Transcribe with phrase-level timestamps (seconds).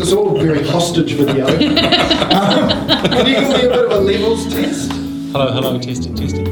[0.00, 1.46] So it's all very hostage video.
[1.46, 4.90] um, can you give me a bit of a levels test?
[4.90, 6.46] Hello, hello, testing, testing.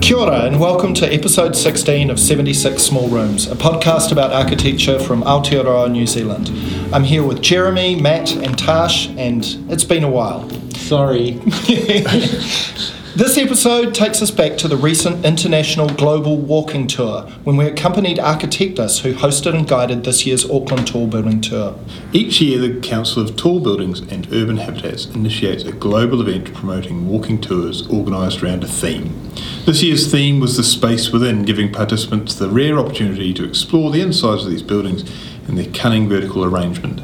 [0.00, 4.98] Kia ora, and welcome to episode 16 of 76 Small Rooms, a podcast about architecture
[4.98, 6.48] from Aotearoa, New Zealand.
[6.94, 10.48] I'm here with Jeremy, Matt, and Tash, and it's been a while.
[10.70, 11.38] Sorry.
[13.20, 18.16] This episode takes us back to the recent International Global Walking Tour when we accompanied
[18.16, 21.78] Architectus, who hosted and guided this year's Auckland Tall Building Tour.
[22.14, 27.08] Each year, the Council of Tall Buildings and Urban Habitats initiates a global event promoting
[27.10, 29.30] walking tours organised around a theme.
[29.66, 34.00] This year's theme was the space within, giving participants the rare opportunity to explore the
[34.00, 35.02] insides of these buildings
[35.46, 37.02] and their cunning vertical arrangement.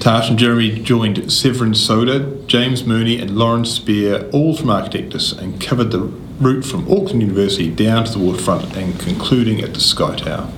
[0.00, 5.60] Tash and Jeremy joined Severin Soda, James Mooney, and Lawrence Spear, all from Architectus, and
[5.60, 10.16] covered the route from Auckland University down to the waterfront and concluding at the Sky
[10.16, 10.50] Tower.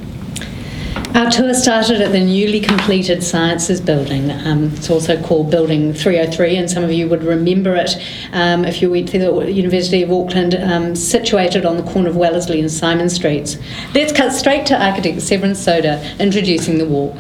[1.17, 4.31] Our tour started at the newly completed Sciences Building.
[4.31, 8.01] Um, it's also called Building 303, and some of you would remember it
[8.33, 12.17] um, if you went to the University of Auckland, um, situated on the corner of
[12.17, 13.59] Wellesley and Symonds Streets.
[13.93, 17.17] Let's cut straight to architect Severin Soda introducing the walk.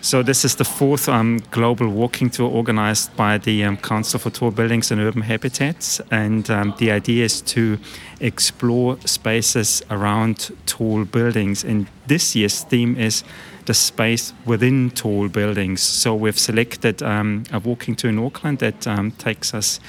[0.00, 4.30] So this is the fourth um, global walking tour organized by the um, Council for
[4.30, 7.78] Tall Buildings and Urban Habitats, and um, the idea is to
[8.20, 11.64] explore spaces around tall buildings.
[11.64, 13.24] And this year's theme is
[13.66, 15.82] the space within tall buildings.
[15.82, 19.80] So we've selected um, a walking tour in Auckland that um, takes us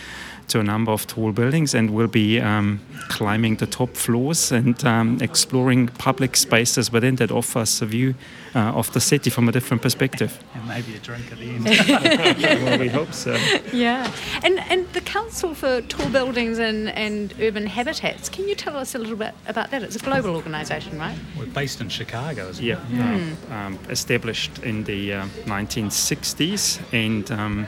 [0.50, 4.83] to a number of tall buildings and we'll be um, climbing the top floors and
[4.86, 8.16] um, exploring public spaces within that offers a view
[8.56, 10.39] uh, of the city from a different perspective.
[10.56, 11.66] And maybe a drink at the end.
[12.64, 13.38] well, we hope so.
[13.72, 14.11] Yeah.
[14.44, 18.95] And, and the Council for Tall Buildings and, and Urban Habitats, can you tell us
[18.95, 19.84] a little bit about that?
[19.84, 21.17] It's a global organisation, right?
[21.38, 23.02] We're based in Chicago, isn't Yeah, it?
[23.02, 27.67] um, um, established in the uh, 1960s and um,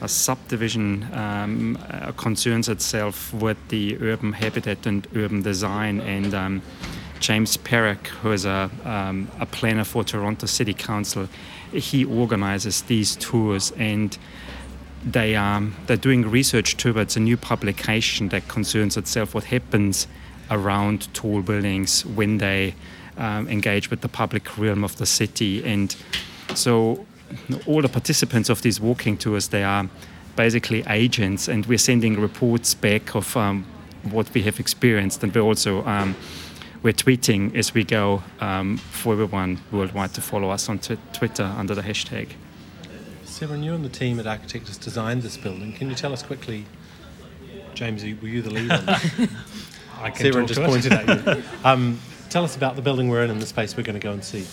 [0.00, 6.00] a subdivision um, uh, concerns itself with the urban habitat and urban design.
[6.00, 6.62] And um,
[7.20, 11.28] James Parakh, who is a, um, a planner for Toronto City Council,
[11.72, 14.16] he organizes these tours and
[15.04, 20.06] they are they're doing research towards a new publication that concerns itself what happens
[20.50, 22.74] around tall buildings when they
[23.16, 25.96] um, engage with the public realm of the city and
[26.54, 27.06] so
[27.66, 29.88] all the participants of these walking tours they are
[30.36, 33.64] basically agents and we're sending reports back of um,
[34.10, 36.14] what we have experienced and we're also um,
[36.82, 41.44] we're tweeting as we go um, for everyone worldwide to follow us on t- twitter
[41.56, 42.28] under the hashtag
[43.24, 45.74] Severin, you and the team at Architectus designed this building.
[45.74, 46.64] Can you tell us quickly,
[47.74, 49.02] James, were you the lead on that?
[50.00, 50.68] I can Severin talk just to it.
[50.68, 51.42] pointed at you.
[51.64, 52.00] Um,
[52.30, 54.24] tell us about the building we're in and the space we're going to go and
[54.24, 54.46] see.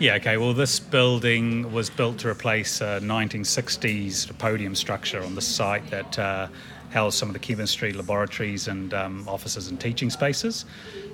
[0.00, 0.38] Yeah, okay.
[0.38, 6.18] Well, this building was built to replace a 1960s podium structure on the site that
[6.18, 6.48] uh,
[6.88, 10.64] housed some of the chemistry laboratories and um, offices and teaching spaces.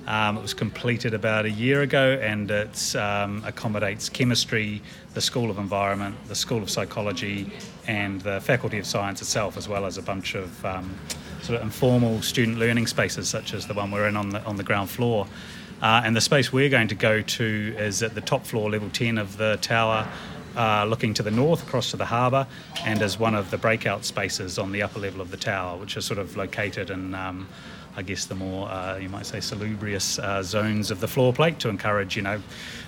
[0.07, 4.81] Um, it was completed about a year ago and it um, accommodates chemistry,
[5.15, 7.51] the School of Environment, the School of Psychology,
[7.87, 10.95] and the Faculty of Science itself, as well as a bunch of um,
[11.41, 14.55] sort of informal student learning spaces, such as the one we're in on the, on
[14.55, 15.27] the ground floor.
[15.81, 18.89] Uh, and the space we're going to go to is at the top floor, level
[18.89, 20.07] 10 of the tower,
[20.55, 22.47] uh, looking to the north across to the harbour,
[22.83, 25.95] and is one of the breakout spaces on the upper level of the tower, which
[25.95, 27.47] is sort of located in, um,
[27.95, 31.59] I guess, the more, uh, you might say, salubrious uh, zones of the floor plate
[31.59, 32.41] to encourage, you know,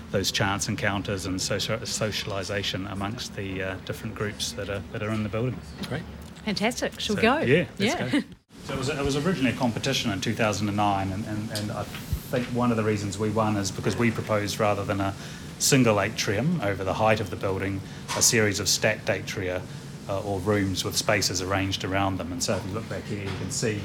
[0.09, 5.11] those chance encounters and social, socialisation amongst the uh, different groups that are, that are
[5.11, 5.59] in the building.
[5.88, 6.01] Great.
[6.45, 7.00] Fantastic.
[7.00, 7.38] Shall we go?
[7.39, 8.09] Yeah, let's yeah.
[8.09, 8.21] go.
[8.66, 11.85] So it was, it was originally a competition in 2009, and, and, and I
[12.29, 15.16] think one of the reasons we won is because we proposed rather than a
[15.57, 17.81] single atrium over the height of the building,
[18.16, 19.62] a series of stacked atria
[20.07, 22.31] uh, or rooms with spaces arranged around them.
[22.31, 23.81] And so if you look back here, you can see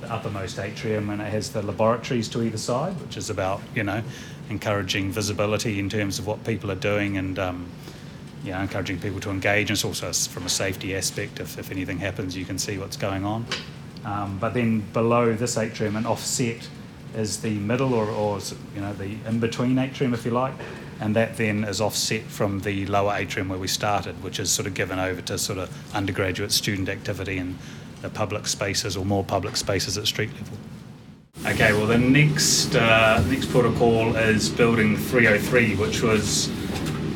[0.00, 3.84] the uppermost atrium, and it has the laboratories to either side, which is about you
[3.84, 4.02] know
[4.50, 7.38] encouraging visibility in terms of what people are doing and.
[7.38, 7.70] Um,
[8.42, 11.40] you know, encouraging people to engage, and it's also from a safety aspect.
[11.40, 13.46] If, if anything happens, you can see what's going on.
[14.04, 16.68] Um, but then below this atrium and offset
[17.14, 18.38] is the middle, or, or
[18.74, 20.54] you know, the in between atrium, if you like,
[21.00, 24.66] and that then is offset from the lower atrium where we started, which is sort
[24.66, 27.58] of given over to sort of undergraduate student activity and
[28.02, 30.58] the public spaces or more public spaces at street level.
[31.46, 36.48] Okay, well the next uh, next protocol is building 303, which was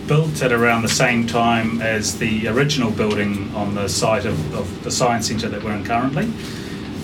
[0.08, 4.82] built at around the same time as the original building on the site of, of
[4.82, 6.24] the science centre that we're in currently.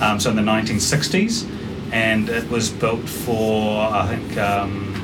[0.00, 1.46] Um, so in the 1960s,
[1.94, 4.94] and it was built for I think um,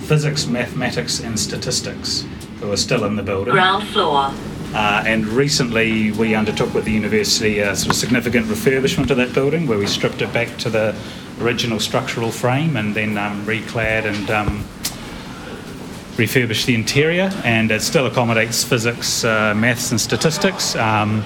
[0.00, 2.26] physics, mathematics, and statistics
[2.60, 3.52] who are still in the building.
[3.52, 4.32] Ground floor.
[4.74, 9.34] Uh, and recently, we undertook with the university a sort of significant refurbishment of that
[9.34, 10.96] building, where we stripped it back to the
[11.40, 14.64] original structural frame and then um, reclad and um,
[16.16, 17.30] refurbished the interior.
[17.44, 20.74] And it still accommodates physics, uh, maths, and statistics.
[20.74, 21.22] Um,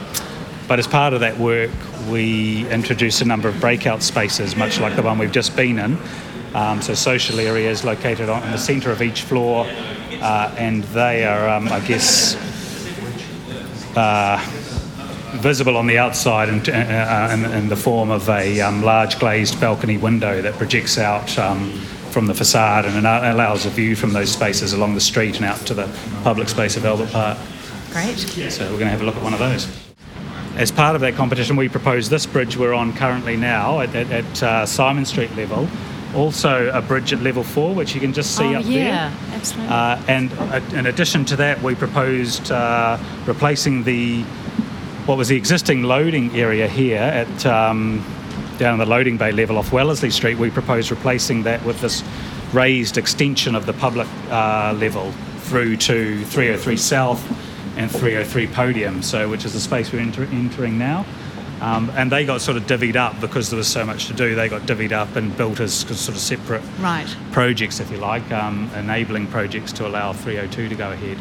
[0.66, 1.70] but as part of that work,
[2.08, 5.98] we introduced a number of breakout spaces, much like the one we've just been in.
[6.54, 11.24] Um, so social areas located on, in the centre of each floor, uh, and they
[11.24, 12.36] are, um, I guess,
[13.96, 14.38] uh,
[15.36, 19.60] visible on the outside in, uh, in, in the form of a um, large glazed
[19.60, 21.70] balcony window that projects out um,
[22.10, 25.58] from the facade and allows a view from those spaces along the street and out
[25.66, 25.88] to the
[26.24, 27.38] public space of Albert Park.
[27.90, 28.16] Great.
[28.16, 29.87] So we're going to have a look at one of those.
[30.58, 34.10] As part of that competition, we proposed this bridge we're on currently now at, at,
[34.10, 35.68] at uh, Symonds Street level.
[36.16, 39.36] Also, a bridge at level four, which you can just see oh, up yeah, there.
[39.36, 39.72] absolutely.
[39.72, 44.22] Uh, and uh, in addition to that, we proposed uh, replacing the
[45.06, 48.04] what was the existing loading area here at um,
[48.58, 50.38] down in the loading bay level off Wellesley Street.
[50.38, 52.02] We proposed replacing that with this
[52.52, 57.47] raised extension of the public uh, level through to 303 South
[57.78, 61.06] and 303 Podium, so which is the space we're enter- entering now.
[61.60, 64.34] Um, and they got sort of divvied up because there was so much to do.
[64.34, 67.08] They got divvied up and built as sort of separate right.
[67.32, 71.18] projects, if you like, um, enabling projects to allow 302 to go ahead.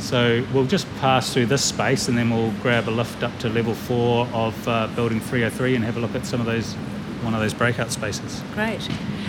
[0.00, 3.48] So we'll just pass through this space and then we'll grab a lift up to
[3.48, 6.74] level four of uh, building 303 and have a look at some of those,
[7.22, 8.42] one of those breakout spaces.
[8.54, 8.86] Great.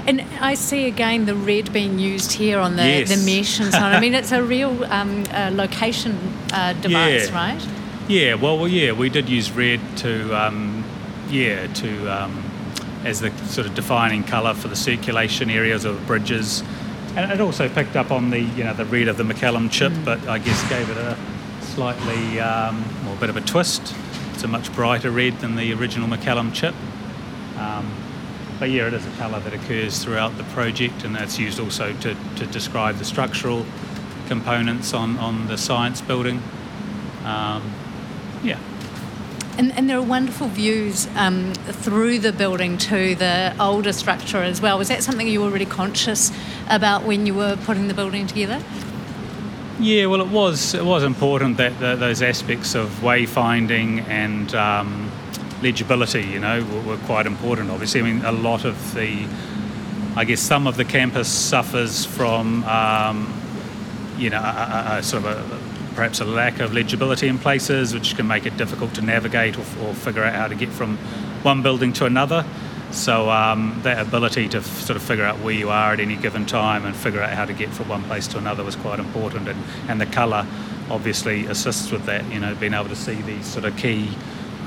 [0.10, 3.10] And I see again the red being used here on the, Yes.
[3.10, 3.94] the mesh and so on.
[3.94, 6.18] I mean, it's a real um, uh, location
[6.52, 7.36] uh, device, Yeah.
[7.36, 7.68] right?
[8.08, 10.84] Yeah, well, well, yeah, we did use red to, um,
[11.30, 12.44] yeah, to um,
[13.06, 16.64] as the sort of defining colour for the circulation areas of the bridges,
[17.16, 19.94] and it also picked up on the, you know, the red of the McCallum chip,
[20.04, 21.16] but I guess gave it a
[21.62, 23.94] slightly, um, well, a bit of a twist.
[24.34, 26.74] It's a much brighter red than the original McCallum chip.
[27.60, 27.92] Um,
[28.60, 31.94] but yeah, it is a colour that occurs throughout the project, and that's used also
[32.02, 33.66] to, to describe the structural
[34.28, 36.42] components on, on the science building.
[37.24, 37.74] Um,
[38.44, 38.60] yeah.
[39.58, 44.62] And, and there are wonderful views um, through the building to the older structure as
[44.62, 44.78] well.
[44.78, 46.32] Was that something you were really conscious
[46.70, 48.64] about when you were putting the building together?
[49.80, 55.09] Yeah, well, it was it was important that, that those aspects of wayfinding and um,
[55.62, 57.70] legibility, you know, were, were quite important.
[57.70, 59.26] Obviously, I mean, a lot of the,
[60.16, 63.34] I guess, some of the campus suffers from, um,
[64.18, 65.70] you know, a, a, a sort of a
[66.00, 69.66] perhaps a lack of legibility in places, which can make it difficult to navigate or,
[69.84, 70.98] or figure out how to get from
[71.44, 72.46] one building to another.
[72.92, 76.16] So um, that ability to f- sort of figure out where you are at any
[76.16, 79.00] given time and figure out how to get from one place to another was quite
[79.00, 79.50] important.
[79.50, 80.48] And, and the colour
[80.90, 82.26] obviously assists with that.
[82.32, 84.10] You know, being able to see these sort of key,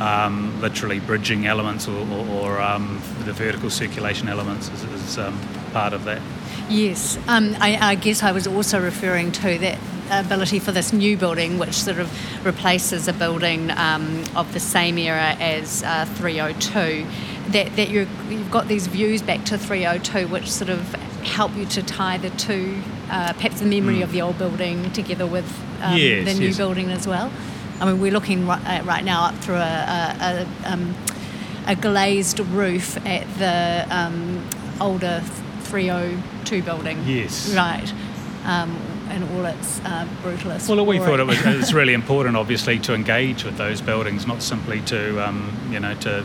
[0.00, 5.38] um, literally bridging elements or, or, or um, the vertical circulation elements is, is um,
[5.72, 6.20] part of that.
[6.68, 9.78] Yes, um, I, I guess I was also referring to that
[10.10, 14.98] ability for this new building, which sort of replaces a building um, of the same
[14.98, 17.06] era as uh, 302.
[17.48, 20.94] That, that you're, you've got these views back to 302, which sort of
[21.24, 22.80] help you to tie the two,
[23.10, 25.46] uh, perhaps the memory of the old building together with
[25.82, 26.56] um, Yes, the new yes.
[26.56, 27.30] building as well.
[27.82, 30.94] I mean, we're looking right, uh, right now up through a, a, a, um,
[31.66, 34.48] a glazed roof at the um,
[34.80, 35.20] older
[35.62, 37.02] 302 building.
[37.04, 37.52] Yes.
[37.52, 37.92] Right.
[38.44, 38.76] Um,
[39.08, 40.68] and all its uh, brutalist.
[40.68, 44.28] Well, we thought it was, it was really important, obviously, to engage with those buildings,
[44.28, 46.24] not simply to, um, you know, to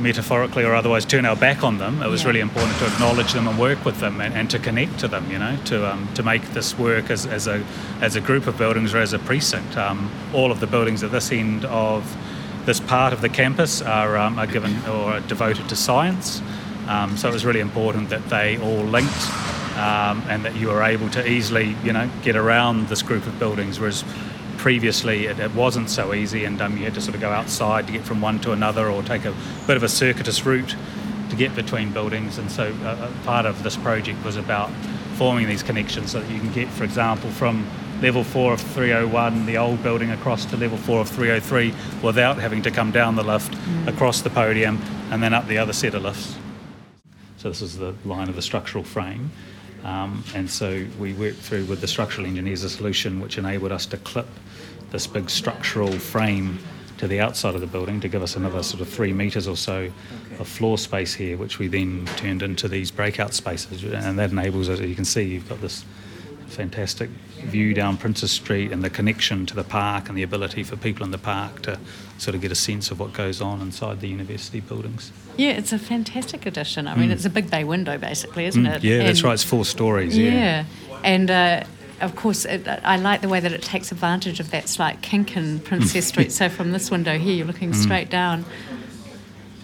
[0.00, 2.02] metaphorically or otherwise turn our back on them.
[2.02, 2.28] It was Yeah.
[2.28, 5.30] really important to acknowledge them and work with them and, and to connect to them,
[5.30, 7.62] you know, to, um, to make this work as, as, a,
[8.00, 9.76] as a group of buildings or as a precinct.
[9.76, 12.16] Um, all of the buildings at this end of
[12.66, 16.42] this part of the campus are, um, are given or are devoted to science.
[16.88, 19.30] Um, so it was really important that they all linked
[19.76, 23.38] um, and that you were able to easily, you know, get around this group of
[23.38, 24.04] buildings, whereas
[24.60, 27.86] previously it, it wasn't so easy and um, you had to sort of go outside
[27.86, 29.34] to get from one to another or take a
[29.66, 30.76] bit of a circuitous route
[31.30, 32.36] to get between buildings.
[32.36, 34.70] And so uh, uh, part of this project was about
[35.14, 37.66] forming these connections so that you can get, for example, from
[38.02, 42.60] level four of 301, the old building, across to level four of 303 without having
[42.62, 43.54] to come down the lift,
[43.86, 44.78] across the podium,
[45.10, 46.36] and then up the other set of lifts.
[47.38, 49.30] So this is the line of the structural frame.
[49.84, 53.86] Um, and so we worked through with the structural engineers a solution which enabled us
[53.86, 54.28] to clip
[54.90, 56.58] this big structural frame
[56.98, 59.56] to the outside of the building to give us another sort of three metres or
[59.56, 59.92] so okay.
[60.38, 63.82] of floor space here, which we then turned into these breakout spaces.
[63.84, 65.84] And that enables us, as you can see, you've got this
[66.48, 67.08] fantastic
[67.38, 71.04] view down Princes Street and the connection to the park and the ability for people
[71.04, 71.78] in the park to
[72.18, 75.10] sort of get a sense of what goes on inside the university buildings.
[75.40, 76.86] Yeah, it's a fantastic addition.
[76.86, 77.12] I mean, mm.
[77.12, 78.84] it's a big bay window basically, isn't mm, it?
[78.84, 79.32] Yeah, and that's right.
[79.32, 80.16] It's four stories.
[80.16, 80.64] Yeah, yeah.
[81.04, 81.30] and.
[81.30, 81.64] Uh,
[82.00, 85.36] of course, it, I like the way that it takes advantage of that slight kink
[85.36, 86.32] in Princes Street.
[86.32, 87.74] So from this window here, you're looking mm.
[87.74, 88.46] straight down.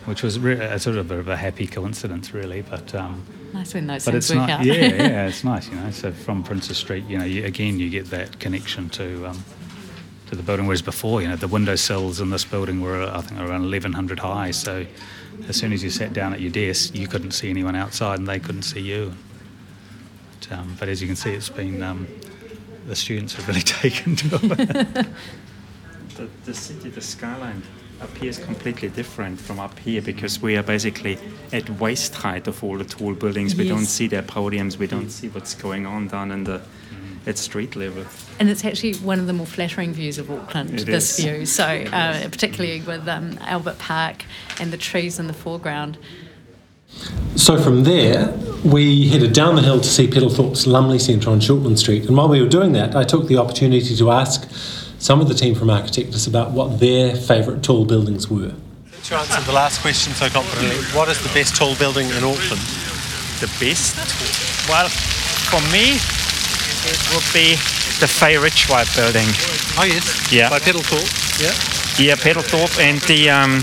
[0.05, 2.61] Which was re- a sort of a, a happy coincidence, really.
[2.61, 4.65] But um, nice when those but things work out.
[4.67, 5.91] yeah, yeah, it's nice, you know.
[5.93, 9.43] So from Princes Street, you know, you, again, you get that connection to um,
[10.27, 10.67] to the building.
[10.67, 14.19] Whereas before, you know, the window sills in this building were, I think, around 1,100
[14.19, 14.51] high.
[14.51, 14.85] So
[15.49, 18.29] as soon as you sat down at your desk, you couldn't see anyone outside, and
[18.29, 19.15] they couldn't see you.
[20.41, 22.07] But, um, but as you can see, it's been um,
[22.87, 25.07] the students have really taken to it.
[26.17, 27.63] the, the city, the skyline
[28.01, 31.19] up here is completely different from up here because we are basically
[31.53, 33.55] at waist height of all the tall buildings.
[33.55, 34.77] We don't see their podiums.
[34.77, 36.61] We don't see what's going on down in the
[37.27, 38.05] at street level.
[38.39, 40.81] And it's actually one of the more flattering views of Auckland.
[40.81, 41.25] It this is.
[41.25, 44.25] view, so uh, particularly with um, Albert Park
[44.61, 45.99] and the trees in the foreground.
[47.35, 48.33] So from there,
[48.65, 52.07] we headed down the hill to see Peddle Thorp's Lumley Centre on Shortland Street.
[52.07, 54.49] And while we were doing that, I took the opportunity to ask
[54.99, 58.55] some of the team from Architectus about what their favourite tall buildings were.
[59.05, 62.63] To answer the last question so confidently, what is the best tall building in Auckland?
[63.41, 63.97] The best?
[64.69, 65.99] Well, for me,
[66.87, 67.57] it would be
[68.01, 69.29] the Fay Richwhite building.
[69.79, 70.33] Oh, yes.
[70.33, 70.51] Yeah.
[70.51, 71.07] By Peddle Thorp.
[71.41, 71.53] Yeah.
[71.99, 73.31] Yeah, Peddle Thorp and the.
[73.31, 73.63] Um,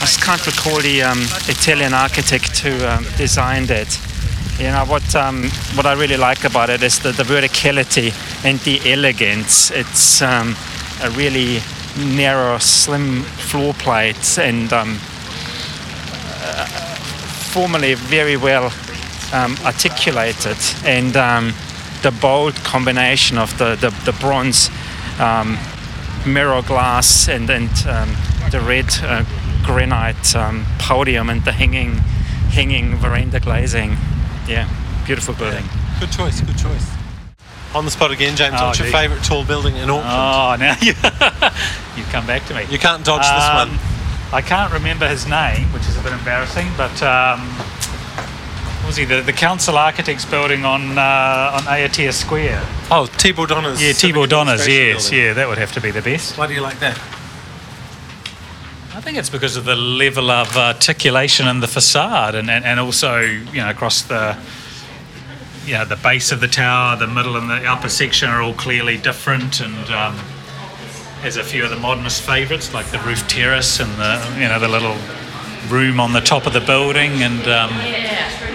[0.00, 3.98] I just can't recall the um, Italian architect who um, designed it.
[4.58, 5.14] You know what?
[5.14, 8.12] Um, what I really like about it is the, the verticality
[8.44, 9.70] and the elegance.
[9.70, 10.56] It's um,
[11.02, 11.60] a really
[11.96, 14.98] narrow, slim floor plate and um,
[16.42, 16.66] uh,
[17.52, 18.72] formally very well
[19.32, 20.58] um, articulated.
[20.84, 21.16] And
[22.02, 24.70] the bold combination of the the, the bronze
[26.26, 27.70] mirror glass and and
[28.50, 28.86] the red.
[29.02, 29.24] Uh,
[29.62, 31.94] granite um, podium and the hanging
[32.50, 33.96] hanging veranda glazing.
[34.46, 34.68] Yeah,
[35.06, 35.64] beautiful building.
[35.64, 36.00] Yeah.
[36.00, 36.40] Good choice.
[36.40, 36.90] Good choice.
[37.74, 38.56] On the spot again, James.
[38.58, 40.04] Oh, what's your favourite tall building in Auckland?
[40.04, 40.92] Oh, now you
[41.96, 42.66] you come back to me.
[42.70, 44.34] You can't dodge um, this one.
[44.34, 47.02] I can't remember his name, which is a bit embarrassing, but.
[48.96, 52.60] He the, the council architects building on uh, on Aotea Square?
[52.90, 53.82] Oh, Tibor Donner's.
[53.82, 54.66] Yeah, Tibor Donner's.
[54.66, 55.26] Yes, building.
[55.26, 56.36] yeah, that would have to be the best.
[56.36, 56.98] Why do you like that?
[58.94, 62.78] I think it's because of the level of articulation in the facade and, and, and
[62.78, 64.36] also, you know, across the
[65.66, 68.54] you know, the base of the tower, the middle and the upper section are all
[68.54, 70.14] clearly different and um,
[71.22, 74.58] has a few of the modernist favourites like the roof terrace and the, you know,
[74.58, 74.96] the little
[75.68, 77.70] room on the top of the building and um,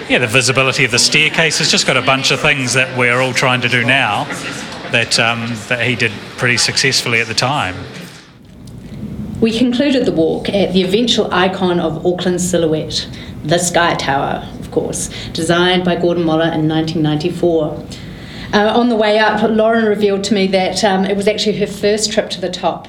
[0.08, 1.60] yeah, the visibility of the staircase.
[1.60, 4.24] It's just got a bunch of things that we're all trying to do now
[4.90, 7.74] that, um, that he did pretty successfully at the time.
[9.40, 13.08] We concluded the walk at the eventual icon of Auckland's silhouette,
[13.44, 17.86] the Sky Tower, of course, designed by Gordon Moller in 1994.
[18.52, 21.66] Uh, on the way up, Lauren revealed to me that um, it was actually her
[21.66, 22.88] first trip to the top.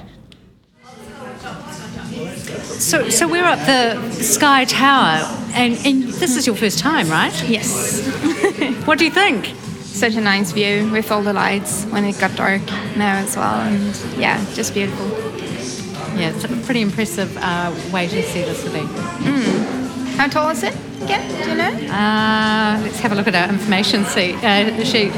[2.79, 5.19] So, so we're up the Sky Tower,
[5.53, 7.33] and, and this is your first time, right?
[7.43, 8.07] Yes.
[8.85, 9.47] what do you think?
[9.81, 13.59] Such a nice view with all the lights when it got dark now as well,
[13.59, 15.07] and yeah, just beautiful.
[16.17, 18.79] Yeah, it's a pretty impressive uh, way to see the city.
[18.79, 20.15] Mm.
[20.15, 21.27] How tall is it again?
[21.43, 21.93] Do you know?
[21.93, 24.35] Uh, let's have a look at our information sheet.
[24.35, 25.11] Uh, sheet.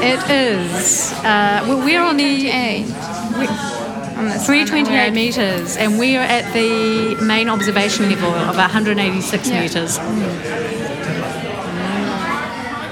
[0.00, 1.12] It is.
[1.24, 3.77] Uh, well, we're on the.
[4.18, 9.60] 328 metres, and we are at the main observation level of 186 yeah.
[9.60, 9.98] metres.
[9.98, 10.58] Mm.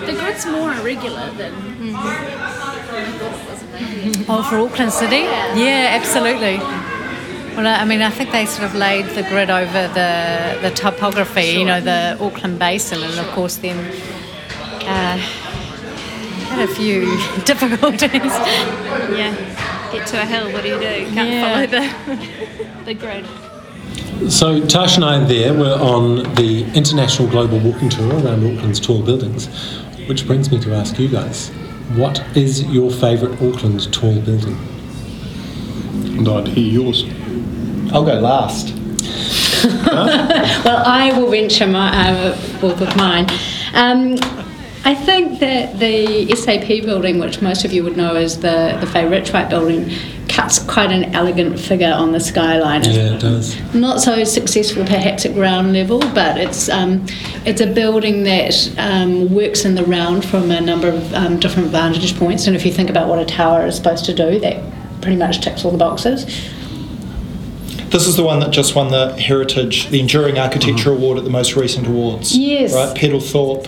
[0.06, 1.52] The grid's more irregular than.
[1.52, 1.96] Mm.
[4.28, 5.16] Oh, for Auckland City?
[5.16, 6.58] Yeah, yeah absolutely.
[7.56, 11.50] Well, I mean, I think they sort of laid the grid over the, the topography,
[11.50, 11.58] sure.
[11.58, 13.78] you know, the Auckland Basin, and of course, then
[14.82, 15.16] uh,
[16.46, 17.06] had a few
[17.44, 18.12] difficulties.
[18.12, 19.34] Yeah,
[19.98, 21.14] get to a hill, what do you do?
[21.14, 21.66] Can't yeah.
[21.66, 23.26] follow the, the grid.
[24.30, 29.02] So Tash and I there were on the International Global Walking Tour around Auckland's tall
[29.02, 29.48] buildings,
[30.08, 31.50] which brings me to ask you guys,
[31.94, 34.56] what is your favourite Auckland tall building?
[36.18, 37.04] And I'd hear yours.
[37.92, 38.74] I'll go last.
[39.64, 43.26] well, I will venture my, uh, of mine.
[43.74, 44.16] Um,
[44.86, 48.86] I think that the SAP building, which most of you would know as the, the
[48.86, 49.90] Fay Richwhite building,
[50.28, 52.84] cuts quite an elegant figure on the skyline.
[52.84, 53.56] Yeah, it does.
[53.74, 57.04] Not so successful perhaps at ground level, but it's um,
[57.44, 61.70] it's a building that um, works in the round from a number of um, different
[61.70, 62.46] vantage points.
[62.46, 64.62] And if you think about what a tower is supposed to do, that
[65.02, 66.26] pretty much ticks all the boxes.
[67.90, 71.30] This is the one that just won the Heritage, the Enduring Architecture Award at the
[71.30, 72.36] most recent awards.
[72.36, 72.72] Yes.
[72.72, 73.66] Right, Peddle Thorp.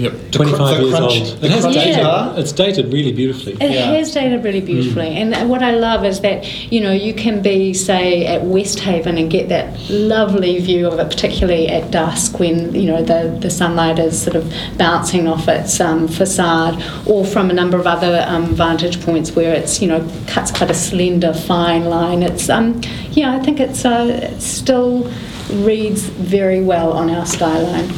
[0.00, 0.12] Yep.
[0.12, 1.44] The cr- 25 the years crunch- old.
[1.44, 2.02] It has crunch dated.
[2.02, 2.34] bar.
[2.36, 3.52] It's dated really beautifully.
[3.60, 3.92] It Yeah.
[3.92, 6.38] has dated really beautifully, and what I love is that
[6.72, 11.08] you know you can be say at Westhaven and get that lovely view of it,
[11.10, 14.44] particularly at dusk when you know the the sunlight is sort of
[14.78, 19.52] bouncing off its um, facade, or from a number of other um, vantage points where
[19.54, 22.22] it's you know cuts quite a slender fine line.
[22.22, 22.80] It's um
[23.12, 25.10] yeah, I think it's uh, it still
[25.52, 27.90] reads very well on our skyline.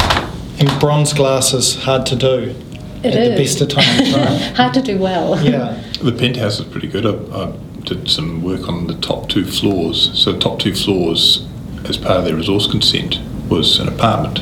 [0.58, 2.54] And bronze glasses hard to do
[3.02, 4.52] It at the best of times, right?
[4.56, 5.42] Hard to do well.
[5.44, 5.82] yeah.
[6.02, 7.06] The penthouse is pretty good.
[7.06, 7.12] I,
[7.44, 7.52] I
[7.84, 10.10] did some work on the top two floors.
[10.18, 11.46] So, the top two floors,
[11.84, 13.18] as part of their resource consent,
[13.48, 14.38] was an apartment,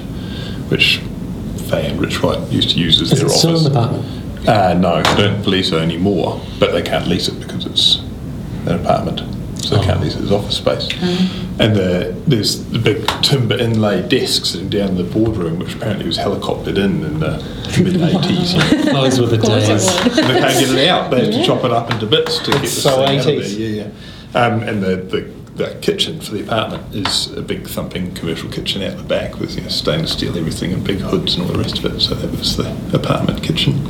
[0.70, 0.98] which
[1.68, 3.40] Fay and Richwhite used to use as Is their it office.
[3.40, 4.48] still an apartment?
[4.48, 7.96] Uh, no, I don't believe so anymore, but they can't lease it because it's
[8.66, 9.20] an apartment.
[9.62, 10.88] So they can't lease it as office space.
[11.60, 16.16] And the, there's the big timber inlay desks sitting down the boardroom, which apparently was
[16.18, 17.32] helicoptered in in the
[17.82, 18.84] mid 80s.
[18.92, 20.18] Those were the Of course it days.
[20.18, 21.10] and they can't get it out.
[21.10, 23.26] They have to chop it up into bits to get the this so thing out
[23.26, 23.56] of 80s.
[23.56, 23.68] there.
[23.68, 24.40] Yeah, yeah.
[24.46, 25.20] Um, and the, the,
[25.62, 29.56] the kitchen for the apartment is a big thumping commercial kitchen out the back with
[29.56, 32.00] you know, stainless steel everything and big hoods and all the rest of it.
[32.00, 33.84] So that was the apartment kitchen.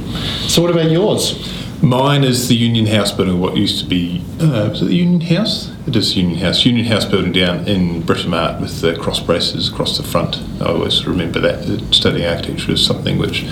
[0.48, 1.34] So what about yours?
[1.82, 5.22] Mine is the Union House building, what used to be, uh, was it the Union
[5.22, 5.70] House?
[5.86, 6.66] It is Union House.
[6.66, 10.42] Union House building down in Britomart with the cross braces across the front.
[10.60, 11.94] I always remember that.
[11.94, 13.48] Studying architecture is something which,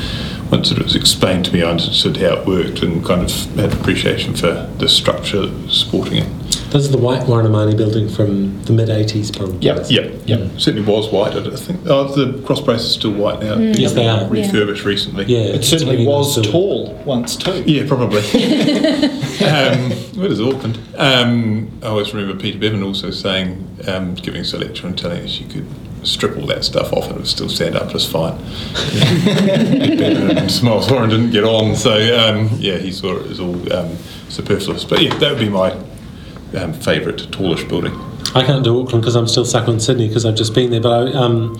[0.50, 3.72] once it was explained to me, I understood how it worked and kind of had
[3.72, 6.37] appreciation for the structure supporting it.
[6.70, 9.58] This is the white Warren and Mahoney building from the mid 80s, probably.
[9.60, 10.50] Yeah, Yep, yep.
[10.60, 11.34] Certainly was white.
[11.34, 11.80] I think.
[11.86, 13.56] Oh, the cross brace is still white now.
[13.56, 14.28] Yes, they are.
[14.28, 15.24] Refurbished recently.
[15.24, 15.54] Yeah.
[15.54, 17.62] It certainly really was nice tall once too.
[17.62, 18.18] Yeah, probably.
[19.48, 20.78] um, where is Auckland?
[20.96, 25.24] Um, I always remember Peter Beaven also saying, um, giving us a lecture and telling
[25.24, 25.66] us you could
[26.06, 28.36] strip all that stuff off and it would still stand up just fine.
[28.92, 33.40] Big Beaven and Smiles Warren didn't get on, so um, yeah, he saw it as
[33.40, 33.96] all um,
[34.28, 34.84] superfluous.
[34.84, 35.74] But yeah, that would be my
[36.56, 37.92] um, favourite tallish building.
[38.34, 40.80] I can't do Auckland because I'm still stuck on Sydney because I've just been there.
[40.80, 41.58] But I um,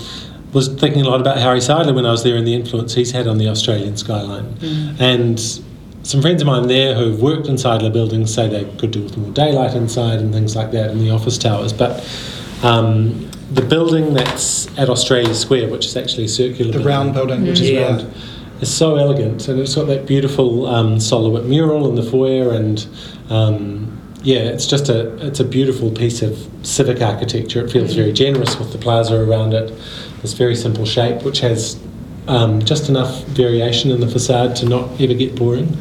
[0.53, 3.11] was thinking a lot about Harry Seidler when I was there and the influence he's
[3.11, 4.57] had on the Australian skyline.
[4.99, 5.41] And
[6.03, 9.17] some friends of mine there who've worked in Seidler buildings say they could do with
[9.17, 11.73] more daylight inside and things like that in the office towers.
[11.73, 12.01] But
[12.63, 17.15] um, the building that's at Australia Square, which is actually a circular The building, round
[17.15, 17.89] building, which is yeah.
[17.89, 18.15] round,
[18.61, 22.53] is so elegant and it's got that beautiful um, Sol LeWitt mural in the foyer
[22.53, 22.87] and
[23.31, 23.98] um,
[24.29, 27.65] yeah, it's just a it's a beautiful piece of civic architecture.
[27.65, 29.73] It feels very generous with the plaza around it.
[30.21, 31.81] This very simple shape, which has
[32.27, 35.75] um, just enough variation in the facade to not ever get boring.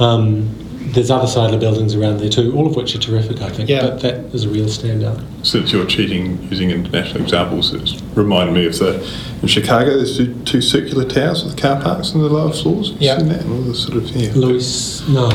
[0.00, 0.50] Um,
[0.92, 3.70] there's other Seidler buildings around there too, all of which are terrific, I think.
[3.70, 3.80] Yeah.
[3.88, 5.18] But that is a real standout.
[5.42, 9.00] Since you're cheating using international examples, it's reminded me of the
[9.40, 9.96] in Chicago.
[9.96, 12.90] There's two, two circular towers with car parks on the lower floors.
[12.92, 13.18] Have you Yeah.
[13.18, 13.40] seen that?
[13.44, 14.30] And all the sort of yeah.
[14.34, 15.30] Louis, no,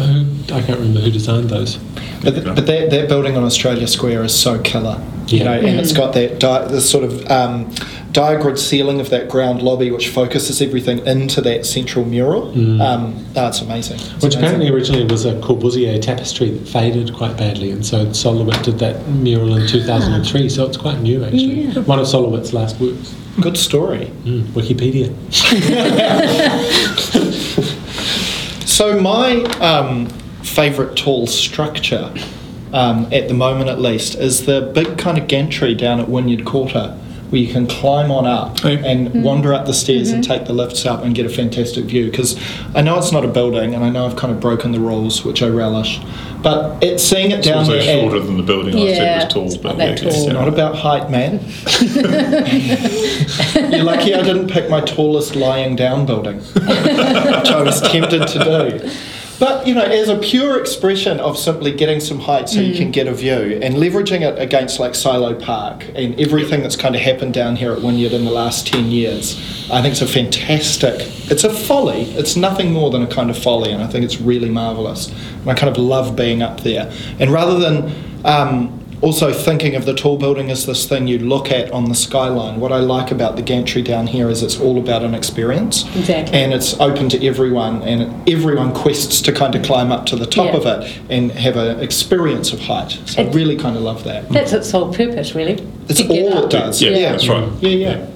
[0.00, 1.76] who, I can't remember who designed those.
[2.22, 5.44] But, th- but that, that building on Australia Square is so killer, you Yeah.
[5.44, 7.66] know, and it's got that di- the sort of um,
[8.12, 12.50] diagrid ceiling of that ground lobby, which focuses everything into that central mural.
[12.80, 13.96] Um, oh, it's amazing.
[13.96, 14.38] It's Which amazing.
[14.38, 18.78] apparently originally was a Corbusier tapestry that faded quite badly, and so Sol LeWitt did
[18.78, 21.62] that mural in 2003, so it's quite new actually.
[21.62, 21.80] Yeah.
[21.80, 23.14] One of Sol LeWitt's last works.
[23.40, 24.12] good story.
[24.24, 25.08] Mm, Wikipedia.
[28.82, 30.06] So my um,
[30.42, 32.12] favourite tall structure,
[32.72, 36.44] um, at the moment at least, is the big kind of gantry down at Wynyard
[36.44, 36.88] Quarter,
[37.30, 38.84] where you can climb on up Oh, yeah.
[38.84, 42.10] and wander up the stairs and take the lifts up and get a fantastic view.
[42.10, 42.36] Because
[42.74, 45.24] I know it's not a building, and I know I've kind of broken the rules,
[45.24, 46.00] which I relish,
[46.42, 47.80] but it's seeing it It's down also there.
[47.96, 49.62] at- shorter than the building I said it's was tall.
[49.62, 50.24] not But that yeah, tall.
[50.24, 51.34] It's not about height, man.
[53.72, 58.38] You're lucky I didn't pick my tallest lying down building, which I was tempted to
[58.44, 58.90] do.
[59.38, 62.90] But you know, as a pure expression of simply getting some height so you can
[62.90, 67.00] get a view and leveraging it against like Silo Park and everything that's kind of
[67.00, 69.36] happened down here at Wynyard in the last ten years,
[69.70, 70.94] I think it's a fantastic.
[71.30, 72.02] It's a folly.
[72.12, 75.08] It's nothing more than a kind of folly, and I think it's really marvelous.
[75.08, 76.92] And I kind of love being up there.
[77.18, 77.92] And rather than
[78.24, 81.94] um, also thinking of the tall building as this thing you look at on the
[81.94, 82.60] skyline.
[82.60, 85.84] What I like about the gantry down here is it's all about an experience.
[85.96, 86.38] Exactly.
[86.38, 90.26] And it's open to everyone, and everyone quests to kind of climb up to the
[90.26, 90.56] top Yeah.
[90.56, 92.98] of it and have an experience of height.
[93.06, 94.28] So I really kind of love that.
[94.30, 95.58] That's its sole purpose, really.
[95.88, 96.44] It's all up.
[96.44, 96.80] it does.
[96.80, 97.10] Yeah, Yeah.
[97.10, 97.48] that's right.
[97.60, 98.06] Yeah, yeah.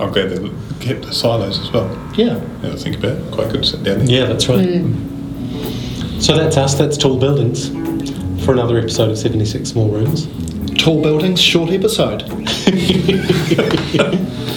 [0.00, 0.50] I'm glad they
[0.80, 1.88] kept the silos as well.
[2.16, 2.40] Yeah.
[2.62, 4.08] Now I think about it, quite good to sit down there.
[4.20, 4.66] Yeah, that's right.
[4.66, 6.20] Mm.
[6.20, 7.70] So that's us, that's Tall Buildings
[8.48, 10.26] for another episode of 76 Small Rooms.
[10.82, 12.22] Tall buildings, short episode.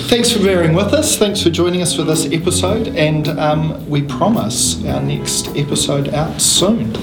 [0.08, 1.18] Thanks for bearing with us.
[1.18, 6.40] Thanks for joining us for this episode, and um, we promise our next episode out
[6.40, 6.96] soon.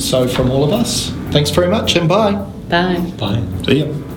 [0.00, 2.32] So, from all of us, thanks very much and bye.
[2.70, 3.00] Bye.
[3.18, 3.44] Bye.
[3.66, 4.13] See ya.